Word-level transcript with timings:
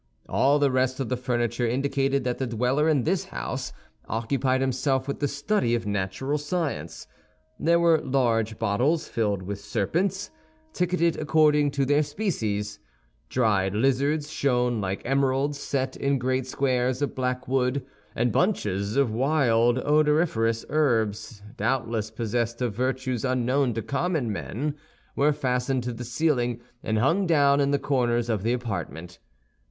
All 0.27 0.57
the 0.57 0.71
rest 0.71 0.99
of 0.99 1.09
the 1.09 1.15
furniture 1.15 1.67
indicated 1.67 2.23
that 2.23 2.39
the 2.39 2.47
dweller 2.47 2.89
in 2.89 3.03
this 3.03 3.25
house 3.25 3.71
occupied 4.09 4.59
himself 4.59 5.07
with 5.07 5.19
the 5.19 5.27
study 5.27 5.75
of 5.75 5.85
natural 5.85 6.39
science. 6.39 7.05
There 7.59 7.79
were 7.79 7.99
large 8.01 8.57
bottles 8.57 9.07
filled 9.07 9.43
with 9.43 9.59
serpents, 9.61 10.31
ticketed 10.73 11.17
according 11.19 11.69
to 11.77 11.85
their 11.85 12.01
species; 12.01 12.79
dried 13.29 13.75
lizards 13.75 14.31
shone 14.31 14.81
like 14.81 15.03
emeralds 15.05 15.59
set 15.59 15.95
in 15.95 16.17
great 16.17 16.47
squares 16.47 17.03
of 17.03 17.13
black 17.13 17.47
wood, 17.47 17.85
and 18.15 18.31
bunches 18.31 18.95
of 18.97 19.11
wild 19.13 19.77
odoriferous 19.77 20.65
herbs, 20.69 21.43
doubtless 21.57 22.09
possessed 22.09 22.59
of 22.59 22.73
virtues 22.73 23.23
unknown 23.23 23.75
to 23.75 23.83
common 23.83 24.31
men, 24.33 24.73
were 25.15 25.31
fastened 25.31 25.83
to 25.83 25.93
the 25.93 26.03
ceiling 26.03 26.59
and 26.81 26.97
hung 26.97 27.27
down 27.27 27.59
in 27.61 27.69
the 27.69 27.77
corners 27.77 28.29
of 28.29 28.41
the 28.41 28.51
apartment. 28.51 29.19